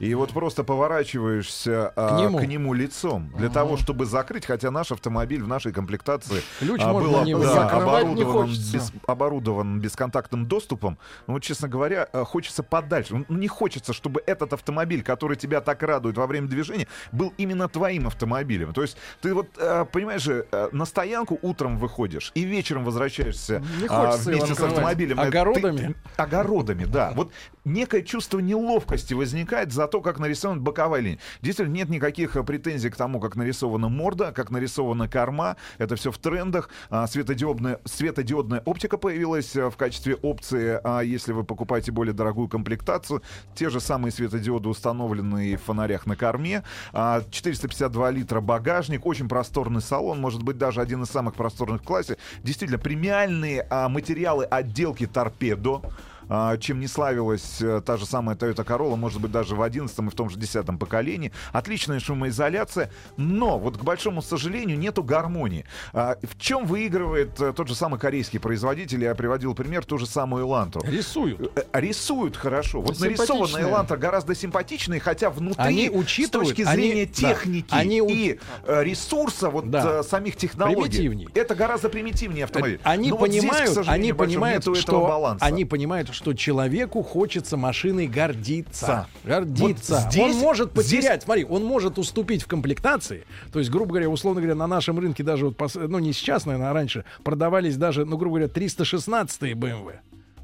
и 0.00 0.14
вот 0.14 0.30
просто 0.30 0.64
поворачиваешься 0.64 1.92
а, 1.96 2.16
К 2.16 2.20
к, 2.40 2.46
нему. 2.46 2.72
лицом 2.74 3.32
для 3.36 3.48
того, 3.48 3.76
чтобы 3.76 4.06
закрыть, 4.06 4.46
хотя 4.46 4.70
наш 4.70 4.92
автомобиль 4.92 5.42
в 5.42 5.48
нашей 5.48 5.72
комплектации 5.72 6.42
Ключ 6.60 6.80
а, 6.82 6.92
был 6.92 7.16
об- 7.16 7.26
да, 7.42 7.68
оборудован, 7.70 8.48
без, 8.48 8.92
оборудован 9.06 9.80
бесконтактным 9.80 10.46
доступом. 10.46 10.98
Ну, 11.26 11.34
вот, 11.34 11.42
честно 11.42 11.68
говоря, 11.68 12.08
э, 12.12 12.24
хочется 12.24 12.62
подальше. 12.62 13.24
Ну, 13.28 13.36
Не 13.36 13.48
хочется, 13.48 13.92
чтобы 13.92 14.22
этот 14.26 14.52
автомобиль, 14.52 15.02
который 15.02 15.36
тебя 15.36 15.60
так 15.60 15.82
радует 15.82 16.16
во 16.16 16.26
время 16.26 16.48
движения, 16.48 16.88
был 17.12 17.32
именно 17.38 17.68
твоим 17.68 18.06
автомобилем. 18.06 18.72
То 18.72 18.82
есть 18.82 18.96
ты 19.20 19.34
вот, 19.34 19.48
э, 19.58 19.84
понимаешь 19.90 20.22
же, 20.22 20.46
э, 20.50 20.68
на 20.72 20.84
стоянку 20.84 21.38
утром 21.42 21.78
выходишь 21.78 22.32
и 22.34 22.42
вечером 22.42 22.84
возвращаешься 22.84 23.62
а, 23.88 24.16
вместе 24.16 24.54
с 24.54 24.60
автомобилем. 24.60 25.20
Э, 25.20 25.22
ты- 25.22 25.28
Огородами? 25.28 25.78
ты- 25.78 25.94
огородами, 26.16 26.84
да. 26.84 27.12
Вот 27.14 27.30
некое 27.64 28.02
чувство 28.02 28.38
неловкости 28.40 29.14
возникает 29.14 29.72
за 29.72 29.86
то, 29.86 30.00
как 30.00 30.18
нарисована 30.18 30.60
боковая 30.60 31.00
линия. 31.00 31.18
Действительно, 31.42 31.74
нет 31.74 31.88
никаких 31.88 32.25
э, 32.34 32.42
претензий 32.42 32.90
к 32.90 32.96
тому, 32.96 33.20
как 33.20 33.36
нарисована 33.36 33.88
морда, 33.88 34.32
как 34.32 34.50
нарисована 34.50 35.08
корма. 35.08 35.56
Это 35.78 35.94
все 35.94 36.10
в 36.10 36.18
трендах. 36.18 36.70
А, 36.90 37.06
светодиодная, 37.06 37.78
светодиодная 37.84 38.62
оптика 38.64 38.96
появилась 38.96 39.54
э, 39.54 39.70
в 39.70 39.76
качестве 39.76 40.16
опции, 40.16 40.80
а 40.82 41.02
если 41.02 41.32
вы 41.32 41.44
покупаете 41.44 41.92
более 41.92 42.14
дорогую 42.14 42.48
комплектацию. 42.48 43.22
Те 43.54 43.70
же 43.70 43.80
самые 43.80 44.12
светодиоды 44.12 44.68
установлены 44.68 45.50
и 45.50 45.56
в 45.56 45.62
фонарях 45.62 46.06
на 46.06 46.16
корме. 46.16 46.62
А, 46.92 47.22
452 47.30 48.10
литра 48.10 48.40
багажник, 48.40 49.06
очень 49.06 49.28
просторный 49.28 49.82
салон, 49.82 50.20
может 50.20 50.42
быть, 50.42 50.58
даже 50.58 50.80
один 50.80 51.02
из 51.02 51.08
самых 51.10 51.34
просторных 51.34 51.82
в 51.82 51.84
классе. 51.84 52.16
Действительно, 52.42 52.78
премиальные 52.78 53.66
а, 53.68 53.88
материалы 53.88 54.44
отделки 54.44 55.06
торпедо. 55.06 55.82
А, 56.28 56.56
чем 56.56 56.80
не 56.80 56.86
славилась 56.88 57.60
э, 57.60 57.80
та 57.84 57.96
же 57.96 58.06
самая 58.06 58.36
Toyota 58.36 58.64
Corolla, 58.64 58.96
может 58.96 59.20
быть, 59.20 59.30
даже 59.32 59.54
в 59.54 59.62
11 59.62 59.98
и 59.98 60.02
в 60.02 60.14
том 60.14 60.30
же 60.30 60.38
10 60.38 60.66
поколении. 60.78 61.32
Отличная 61.52 62.00
шумоизоляция, 62.00 62.90
но 63.16 63.58
вот, 63.58 63.76
к 63.78 63.82
большому 63.82 64.22
сожалению, 64.22 64.78
нету 64.78 65.02
гармонии. 65.02 65.64
А, 65.92 66.16
в 66.22 66.38
чем 66.38 66.66
выигрывает 66.66 67.40
э, 67.40 67.52
тот 67.52 67.68
же 67.68 67.74
самый 67.74 67.98
корейский 68.00 68.40
производитель? 68.40 69.02
Я 69.04 69.14
приводил 69.14 69.54
пример, 69.54 69.84
ту 69.84 69.98
же 69.98 70.06
самую 70.06 70.44
Эланту. 70.44 70.80
Рисуют. 70.84 71.52
Э, 71.56 71.62
Рисуют 71.80 72.36
хорошо. 72.36 72.80
Вот 72.80 72.98
нарисованная 73.00 73.62
Эланта 73.62 73.96
гораздо 73.96 74.34
симпатичнее, 74.34 75.00
хотя 75.00 75.30
внутри, 75.30 75.62
Они 75.62 75.88
с 75.88 75.92
учитывают- 75.92 76.48
точки 76.50 76.62
они- 76.62 76.82
зрения 76.82 77.06
да, 77.06 77.12
техники 77.12 77.68
они 77.70 78.00
у- 78.02 78.08
и 78.08 78.38
ресурса 78.66 79.50
вот 79.50 79.70
Да. 79.70 80.02
самих 80.02 80.36
технологий, 80.36 81.28
это 81.34 81.54
гораздо 81.54 81.88
примитивнее 81.88 82.44
автомобиль. 82.44 82.80
Они 82.82 83.10
Но 83.10 83.16
вот 83.16 83.30
здесь, 83.30 83.42
понимают, 83.42 83.78
они 83.88 84.12
понимают, 84.12 84.76
что 84.76 85.36
они 85.40 85.64
понимают, 85.64 86.08
что 86.16 86.32
человеку 86.32 87.02
хочется 87.02 87.56
машиной 87.56 88.06
гордиться, 88.08 89.06
гордиться. 89.24 89.94
Вот 90.04 90.12
здесь- 90.12 90.22
он 90.24 90.40
может 90.40 90.72
здесь- 90.72 90.84
потерять, 91.00 91.22
смотри, 91.22 91.44
он 91.44 91.64
может 91.64 91.98
уступить 91.98 92.42
в 92.42 92.46
комплектации. 92.46 93.24
То 93.52 93.58
есть, 93.58 93.70
грубо 93.70 93.90
говоря, 93.90 94.08
условно 94.08 94.40
говоря, 94.40 94.54
на 94.56 94.66
нашем 94.66 94.98
рынке 94.98 95.22
даже 95.22 95.46
вот, 95.46 95.56
ну 95.74 95.98
не 95.98 96.12
сейчас, 96.12 96.46
наверное, 96.46 96.70
а 96.70 96.72
раньше 96.72 97.04
продавались 97.22 97.76
даже, 97.76 98.04
ну 98.04 98.16
грубо 98.16 98.36
говоря, 98.38 98.48
316 98.52 99.52
BMW. 99.52 99.98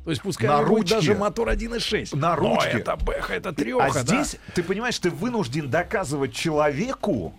То 0.05 0.11
есть 0.11 0.21
пускай 0.23 0.49
На 0.49 0.59
них 0.59 0.69
будет 0.69 0.79
ручке. 0.81 0.95
даже 0.97 1.15
мотор 1.15 1.49
1.6. 1.49 2.13
На 2.17 2.35
Но 2.35 2.55
ручке. 2.57 2.71
это 2.79 2.97
бэха, 2.97 3.35
это 3.35 3.53
треха, 3.53 3.85
А 3.85 3.91
здесь, 3.91 4.37
ты 4.55 4.63
понимаешь, 4.65 4.99
ты 4.99 5.11
вынужден 5.11 5.71
доказывать 5.71 6.33
человеку, 6.35 7.33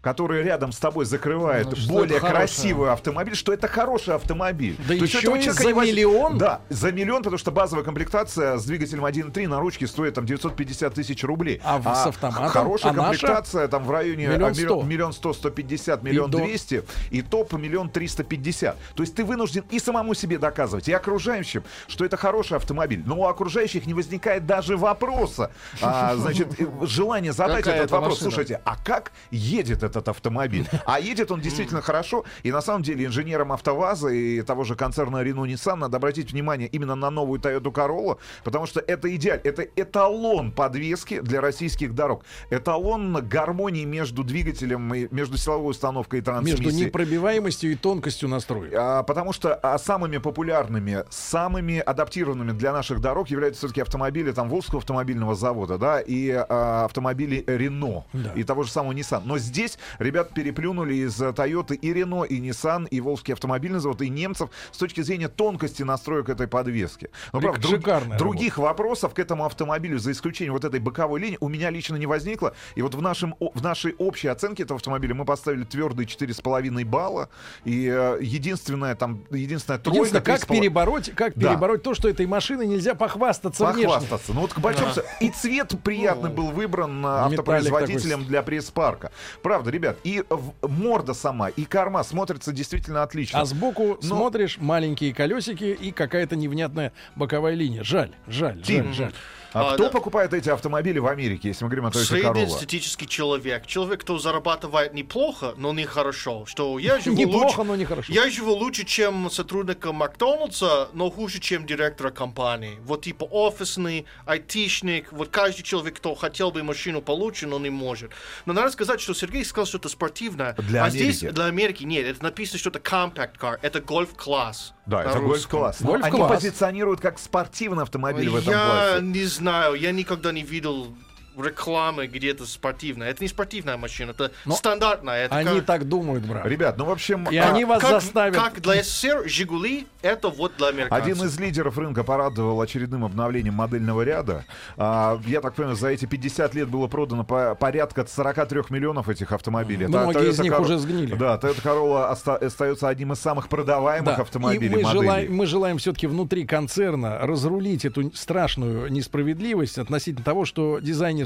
который 0.00 0.42
рядом 0.42 0.70
с 0.72 0.78
тобой 0.78 1.04
закрывает 1.04 1.66
Ну, 1.66 1.76
более 1.88 2.20
красивый 2.20 2.92
автомобиль, 2.92 3.34
что 3.34 3.52
это 3.52 3.66
хороший 3.68 4.14
автомобиль. 4.14 4.76
Да 4.78 4.88
То 4.88 4.94
есть 4.94 5.14
еще 5.14 5.18
этого 5.18 5.36
и 5.36 5.50
за 5.50 5.64
не 5.64 5.72
миллион? 5.72 6.38
Да, 6.38 6.60
за 6.68 6.92
миллион, 6.92 7.22
потому 7.22 7.38
что 7.38 7.50
базовая 7.50 7.84
комплектация 7.84 8.58
с 8.58 8.64
двигателем 8.64 9.04
1.3 9.04 9.48
на 9.48 9.58
ручке 9.58 9.86
стоит 9.86 10.14
там 10.14 10.24
950 10.24 10.94
тысяч 10.94 11.24
рублей. 11.24 11.60
А 11.64 11.78
в- 11.78 11.84
с 11.94 12.06
автоматом? 12.06 12.48
Хорошая 12.48 12.92
А 12.92 12.94
наша? 12.94 13.08
комплектация 13.10 13.68
там 13.68 13.84
в 13.84 13.90
районе 13.90 14.28
Миллион 14.28 15.10
а, 15.10 15.12
сто. 15.12 15.32
сто, 15.32 15.50
пятьдесят, 15.50 16.02
миллион 16.02 16.30
двести, 16.30 16.84
и 17.10 17.22
топ 17.22 17.52
миллион 17.54 17.90
триста 17.90 18.22
пятьдесят. 18.22 18.76
То 18.94 19.02
есть 19.02 19.14
ты 19.14 19.24
вынужден 19.24 19.64
и 19.70 19.78
самому 19.78 20.14
себе 20.14 20.38
доказывать, 20.38 20.88
и 20.88 20.92
окружающим, 20.92 21.64
что 21.88 22.04
это 22.04 22.16
хороший 22.16 22.56
автомобиль. 22.56 23.02
Но 23.04 23.16
у 23.16 23.26
окружающих 23.26 23.86
не 23.86 23.94
возникает 23.94 24.46
даже 24.46 24.76
вопроса, 24.76 25.50
а, 25.82 26.14
значит, 26.16 26.48
желание 26.82 27.32
задать 27.32 27.58
Какая 27.64 27.76
этот 27.76 27.86
это 27.86 27.94
вопрос. 27.96 28.14
машина? 28.14 28.30
Слушайте, 28.30 28.60
а 28.64 28.76
как 28.76 29.12
едет 29.30 29.82
этот 29.88 30.08
автомобиль? 30.08 30.66
А 30.86 31.00
едет 31.00 31.30
он 31.30 31.40
действительно 31.40 31.80
хорошо. 31.82 32.24
И 32.42 32.52
на 32.52 32.60
самом 32.60 32.82
деле 32.82 33.04
инженерам 33.06 33.52
АвтоВАЗа 33.52 34.08
и 34.08 34.42
того 34.42 34.64
же 34.64 34.74
концерна 34.74 35.22
Renault 35.22 35.48
Nissan 35.52 35.76
надо 35.76 35.96
обратить 35.96 36.32
внимание 36.32 36.68
именно 36.68 36.94
на 36.94 37.10
новую 37.10 37.40
Toyota 37.40 37.72
Corolla, 37.72 38.18
потому 38.44 38.66
что 38.66 38.80
это 38.80 39.14
идеаль, 39.14 39.40
это 39.44 39.62
эталон 39.76 40.52
подвески 40.52 41.20
для 41.20 41.40
российских 41.40 41.94
дорог. 41.94 42.24
Эталон 42.50 43.26
гармонии 43.28 43.84
между 43.84 44.24
двигателем 44.24 44.92
и 44.94 45.08
между 45.10 45.36
силовой 45.36 45.70
установкой 45.70 46.20
и 46.20 46.22
трансмиссией. 46.22 46.64
Между 46.64 46.84
непробиваемостью 46.84 47.72
и 47.72 47.74
тонкостью 47.74 48.28
настроек. 48.28 48.72
А, 48.76 49.02
потому 49.02 49.32
что 49.32 49.54
а, 49.54 49.78
самыми 49.78 50.18
популярными, 50.18 51.04
самыми 51.10 51.78
адаптированными 51.78 52.52
для 52.52 52.72
наших 52.72 53.00
дорог 53.00 53.28
являются 53.28 53.60
все-таки 53.60 53.80
автомобили 53.80 54.32
там 54.32 54.48
Волжского 54.48 54.78
автомобильного 54.78 55.34
завода, 55.34 55.78
да, 55.78 56.00
и 56.00 56.30
а, 56.30 56.84
автомобили 56.84 57.44
Рено 57.46 58.04
Да. 58.12 58.32
и 58.34 58.44
того 58.44 58.62
же 58.62 58.70
самого 58.70 58.92
Nissan. 58.92 59.22
Но 59.24 59.38
здесь 59.38 59.77
ребят 59.98 60.34
переплюнули 60.34 60.94
из 60.94 61.20
Toyota 61.20 61.74
и 61.74 61.92
Рено, 61.92 62.24
и 62.24 62.40
Nissan, 62.40 62.86
и 62.88 63.00
Волжский 63.00 63.34
автомобильный 63.34 63.80
завод, 63.80 64.02
и 64.02 64.08
немцев 64.08 64.50
с 64.72 64.78
точки 64.78 65.00
зрения 65.00 65.28
тонкости 65.28 65.82
настроек 65.82 66.28
этой 66.28 66.46
подвески. 66.48 67.10
Но, 67.32 67.40
Прик- 67.40 67.60
правда, 67.60 67.68
друг- 67.68 68.16
других 68.16 68.58
вопросов 68.58 69.14
к 69.14 69.18
этому 69.18 69.44
автомобилю, 69.44 69.98
за 69.98 70.12
исключением 70.12 70.54
вот 70.54 70.64
этой 70.64 70.80
боковой 70.80 71.20
линии, 71.20 71.38
у 71.40 71.48
меня 71.48 71.70
лично 71.70 71.96
не 71.96 72.06
возникло. 72.06 72.54
И 72.74 72.82
вот 72.82 72.94
в, 72.94 73.02
нашем, 73.02 73.34
в 73.40 73.62
нашей 73.62 73.94
общей 73.98 74.28
оценке 74.28 74.62
этого 74.64 74.76
автомобиля 74.78 75.14
мы 75.14 75.24
поставили 75.24 75.64
твердые 75.64 76.06
4,5 76.06 76.84
балла. 76.84 77.28
И 77.64 77.86
э, 77.92 78.18
единственная 78.20 78.94
там, 78.94 79.24
единственная 79.30 79.78
тройка... 79.78 79.98
Единственное, 80.00 80.22
как 80.22 80.40
3,5 80.48 80.60
перебороть, 80.60 81.10
как 81.14 81.32
Да. 81.36 81.50
перебороть 81.50 81.82
то, 81.82 81.94
что 81.94 82.08
этой 82.08 82.26
машиной 82.26 82.66
нельзя 82.66 82.94
похвастаться 82.94 83.66
внешне. 83.66 83.86
Похвастаться. 83.88 84.32
Ну 84.34 84.40
вот 84.42 84.52
к 84.54 84.58
большому 84.58 84.92
со- 84.92 85.04
И 85.20 85.30
цвет 85.30 85.74
приятный 85.82 86.30
был 86.30 86.50
выбран 86.50 87.04
э, 87.04 87.08
автопроизводителем 87.08 88.24
для 88.24 88.42
пресс-парка. 88.42 89.10
Правда, 89.42 89.67
ребят, 89.70 89.98
и 90.04 90.22
морда 90.62 91.14
сама, 91.14 91.48
и 91.48 91.64
корма 91.64 92.02
смотрятся 92.04 92.52
действительно 92.52 93.02
отлично. 93.02 93.40
А 93.40 93.44
сбоку 93.44 93.98
Но- 94.02 94.02
смотришь 94.02 94.58
маленькие 94.58 95.14
колесики 95.14 95.64
и 95.78 95.92
какая-то 95.92 96.36
невнятная 96.36 96.92
боковая 97.16 97.54
линия. 97.54 97.82
Жаль, 97.84 98.10
жаль, 98.26 98.60
Тим, 98.62 98.86
жаль, 98.92 98.94
жаль. 98.94 99.12
А 99.52 99.70
А, 99.70 99.74
кто 99.74 99.84
да. 99.84 99.90
покупает 99.90 100.34
эти 100.34 100.50
автомобили 100.50 100.98
в 100.98 101.06
Америке, 101.06 101.48
если 101.48 101.64
мы 101.64 101.70
говорим 101.70 101.86
о 101.86 101.88
Toyota 101.90 102.20
Corolla? 102.20 102.32
Среднестатистический 102.34 103.06
человек. 103.08 103.66
Человек, 103.66 104.00
кто 104.02 104.18
зарабатывает 104.18 104.92
неплохо, 104.94 105.54
но 105.56 105.72
не 105.72 105.84
хорошо. 105.86 106.44
Что 106.46 106.78
я 106.78 107.00
живу 107.00 107.16
Неплохо, 107.16 107.44
лучше, 107.60 107.62
но 107.64 107.76
нехорошо. 107.76 108.12
Я 108.12 108.28
живу 108.30 108.52
лучше, 108.54 108.84
чем 108.84 109.30
сотрудника 109.30 109.92
Макдональдса, 109.92 110.88
но 110.92 111.10
хуже, 111.10 111.38
чем 111.40 111.66
директора 111.66 112.10
компании. 112.10 112.78
Вот 112.84 113.02
типа 113.04 113.24
офисный, 113.24 114.04
айтишник, 114.26 115.12
вот 115.12 115.28
каждый 115.28 115.62
человек, 115.62 115.96
кто 115.96 116.14
хотел 116.14 116.50
бы 116.50 116.62
машину 116.62 117.00
получше, 117.02 117.46
но 117.46 117.58
не 117.58 117.70
может. 117.70 118.10
Но 118.46 118.52
надо 118.52 118.70
сказать, 118.70 119.00
что 119.00 119.14
Сергей 119.14 119.44
сказал, 119.44 119.66
что 119.66 119.78
это 119.78 119.88
спортивное. 119.88 120.54
Для 120.58 120.84
а 120.84 120.90
здесь 120.90 121.22
Америки. 121.22 121.34
для 121.34 121.44
Америки 121.46 121.84
нет. 121.84 122.06
Это 122.06 122.22
написано, 122.22 122.58
что 122.58 122.70
это 122.70 122.78
compact 122.80 123.38
car, 123.40 123.58
это 123.62 123.80
гольф-класс. 123.80 124.74
Да, 124.86 125.02
это 125.04 125.18
гольф-класс. 125.20 125.80
Но 125.80 125.94
Они 125.94 126.02
Гольф-класс. 126.02 126.30
позиционируют 126.42 127.00
как 127.00 127.18
спортивный 127.18 127.82
автомобиль 127.82 128.30
в 128.30 128.36
этом 128.36 128.52
я 128.52 128.66
классе. 128.66 129.04
не 129.04 129.24
знаю, 129.24 129.38
я 129.74 129.92
никогда 129.92 130.32
не 130.32 130.42
видел 130.42 130.94
рекламы 131.42 132.06
где-то 132.06 132.46
спортивная. 132.46 133.10
Это 133.10 133.22
не 133.22 133.28
спортивная 133.28 133.76
машина, 133.76 134.10
это 134.12 134.32
Но 134.44 134.54
стандартная. 134.54 135.26
Это 135.26 135.36
Они 135.36 135.56
как, 135.58 135.66
так 135.66 135.88
думают, 135.88 136.24
брат. 136.26 136.46
Ребят, 136.46 136.76
ну 136.78 136.84
в 136.84 136.90
общем... 136.90 137.26
И 137.30 137.36
а, 137.36 137.50
они 137.52 137.64
вас 137.64 137.80
как, 137.80 137.90
заставят. 138.02 138.34
как 138.34 138.60
для 138.60 138.82
СССР 138.82 139.22
Жигули, 139.28 139.86
это 140.02 140.28
вот 140.28 140.52
для 140.58 140.68
американцев. 140.68 141.06
Один 141.06 141.24
из 141.26 141.38
лидеров 141.38 141.78
рынка 141.78 142.04
порадовал 142.04 142.60
очередным 142.60 143.04
обновлением 143.04 143.54
модельного 143.54 144.02
ряда. 144.02 144.44
А, 144.76 145.20
я 145.26 145.40
так 145.40 145.54
понимаю, 145.54 145.76
за 145.76 145.88
эти 145.88 146.06
50 146.06 146.54
лет 146.54 146.68
было 146.68 146.86
продано 146.88 147.24
по- 147.24 147.54
порядка 147.54 148.06
43 148.06 148.62
миллионов 148.70 149.08
этих 149.08 149.32
автомобилей. 149.32 149.86
Многие 149.86 150.20
Toyota 150.20 150.28
из 150.30 150.38
них 150.40 150.52
Corolla- 150.52 150.60
уже 150.62 150.78
сгнили. 150.78 151.14
Да, 151.14 151.36
Toyota 151.36 151.62
Corolla 151.62 152.10
оста- 152.12 152.36
остается 152.36 152.88
одним 152.88 153.12
из 153.12 153.20
самых 153.20 153.48
продаваемых 153.48 154.16
Да. 154.16 154.22
автомобилей 154.22 154.66
И 154.66 154.70
мы 154.76 154.82
моделей. 154.82 155.02
желаем, 155.02 155.34
мы 155.34 155.46
желаем 155.46 155.78
все-таки 155.78 156.06
внутри 156.06 156.46
концерна 156.46 157.18
разрулить 157.20 157.84
эту 157.84 158.10
страшную 158.14 158.90
несправедливость 158.92 159.78
относительно 159.78 160.24
того, 160.24 160.44
что 160.44 160.78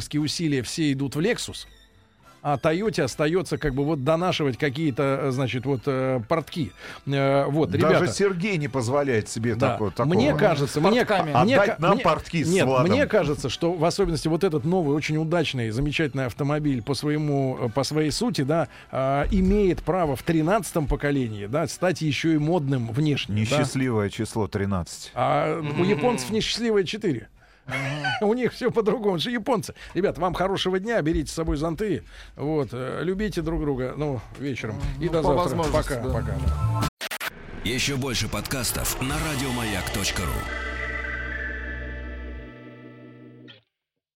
дизайнерские 0.03 0.23
усилия 0.23 0.63
все 0.63 0.93
идут 0.93 1.15
в 1.17 1.21
Lexus, 1.21 1.67
а 2.45 2.57
Toyota 2.57 3.03
остается 3.05 3.57
как 3.57 3.73
бы 3.73 3.85
вот 3.85 4.03
донашивать 4.03 4.59
какие-то, 4.59 5.21
э, 5.23 5.31
значит, 5.31 5.65
вот 5.65 5.83
э, 5.87 6.21
портки. 6.29 6.73
Э, 7.07 7.45
вот, 7.47 7.71
Даже 7.71 7.87
ребята. 7.87 8.13
Сергей 8.13 8.57
не 8.57 8.67
позволяет 8.67 9.29
себе 9.29 9.55
Да. 9.55 9.73
такого, 9.75 9.93
такого. 9.93 10.13
Мне 10.15 10.35
кажется, 10.35 10.81
мне, 10.81 11.05
мне, 11.05 11.57
Отдать 11.57 11.79
нам 11.79 11.95
мне- 11.95 12.03
портки 12.03 12.43
с 12.43 12.49
Нет, 12.49 12.67
Владом. 12.67 12.91
мне 12.91 13.07
кажется, 13.07 13.49
что 13.49 13.73
в 13.75 13.85
особенности 13.85 14.27
вот 14.27 14.43
этот 14.43 14.65
новый, 14.65 14.97
очень 14.97 15.19
удачный, 15.19 15.71
замечательный 15.71 16.27
автомобиль 16.27 16.83
по 16.83 16.95
своему, 16.95 17.71
по 17.77 17.85
своей 17.85 18.11
сути, 18.11 18.41
да, 18.41 18.67
а, 18.91 19.29
имеет 19.31 19.85
право 19.85 20.17
в 20.17 20.25
13 20.25 20.89
поколении, 20.89 21.47
да, 21.47 21.69
стать 21.69 22.03
еще 22.03 22.35
и 22.35 22.39
модным 22.39 22.91
внешне. 22.91 23.37
да. 23.37 23.41
Несчастливое 23.43 24.11
число 24.11 24.49
13. 24.49 25.13
А 25.15 25.61
у 25.61 25.85
японцев 25.85 26.31
несчастливое 26.31 26.83
4. 26.83 27.29
У 28.21 28.35
них 28.35 28.53
все 28.53 28.71
по-другому. 28.71 29.17
Это 29.17 29.25
же 29.25 29.31
японцы. 29.31 29.75
Ребят, 29.95 30.19
вам 30.19 30.35
хорошего 30.35 30.79
дня. 30.79 31.01
Берите 31.03 31.31
с 31.31 31.35
собой 31.35 31.57
зонты. 31.57 32.05
Вот. 32.37 32.69
э, 32.73 33.01
Любите 33.03 33.43
друг 33.43 33.61
друга. 33.61 33.95
Ну, 33.97 34.21
вечером. 34.39 34.77
И 35.01 35.07
Ну, 35.07 35.13
до 35.13 35.23
завтра. 35.23 35.57
Пока, 35.71 35.97
пока. 36.03 36.35
Еще 37.65 37.97
больше 37.97 38.29
подкастов 38.29 39.01
на 39.01 39.15
радиомаяк.ру. 39.15 40.72